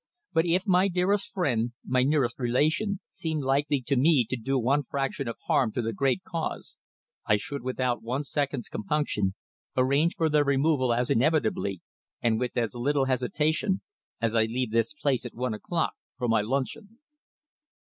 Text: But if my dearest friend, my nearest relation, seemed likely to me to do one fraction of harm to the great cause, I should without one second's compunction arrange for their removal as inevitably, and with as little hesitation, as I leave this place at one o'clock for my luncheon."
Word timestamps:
But 0.33 0.47
if 0.47 0.65
my 0.65 0.87
dearest 0.87 1.29
friend, 1.29 1.73
my 1.85 2.01
nearest 2.01 2.39
relation, 2.39 3.01
seemed 3.11 3.43
likely 3.43 3.81
to 3.85 3.95
me 3.95 4.25
to 4.31 4.35
do 4.35 4.57
one 4.57 4.81
fraction 4.81 5.27
of 5.27 5.37
harm 5.45 5.71
to 5.73 5.81
the 5.83 5.93
great 5.93 6.23
cause, 6.23 6.75
I 7.27 7.37
should 7.37 7.61
without 7.61 8.01
one 8.01 8.23
second's 8.23 8.67
compunction 8.67 9.35
arrange 9.77 10.15
for 10.15 10.27
their 10.27 10.43
removal 10.43 10.91
as 10.91 11.11
inevitably, 11.11 11.81
and 12.19 12.39
with 12.39 12.57
as 12.57 12.73
little 12.73 13.05
hesitation, 13.05 13.81
as 14.19 14.33
I 14.33 14.45
leave 14.45 14.71
this 14.71 14.95
place 14.95 15.23
at 15.23 15.35
one 15.35 15.53
o'clock 15.53 15.93
for 16.17 16.27
my 16.27 16.41
luncheon." 16.41 16.97